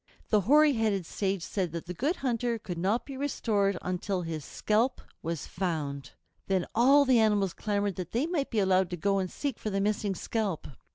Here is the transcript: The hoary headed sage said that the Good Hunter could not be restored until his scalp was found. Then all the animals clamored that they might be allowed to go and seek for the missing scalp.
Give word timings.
The 0.29 0.41
hoary 0.41 0.73
headed 0.73 1.05
sage 1.05 1.43
said 1.43 1.71
that 1.73 1.85
the 1.85 1.93
Good 1.93 2.15
Hunter 2.15 2.57
could 2.57 2.79
not 2.79 3.05
be 3.05 3.15
restored 3.15 3.77
until 3.83 4.23
his 4.23 4.43
scalp 4.43 4.99
was 5.21 5.45
found. 5.45 6.13
Then 6.47 6.65
all 6.73 7.05
the 7.05 7.19
animals 7.19 7.53
clamored 7.53 7.97
that 7.97 8.11
they 8.11 8.25
might 8.25 8.49
be 8.49 8.57
allowed 8.57 8.89
to 8.89 8.97
go 8.97 9.19
and 9.19 9.29
seek 9.29 9.59
for 9.59 9.69
the 9.69 9.79
missing 9.79 10.15
scalp. 10.15 10.65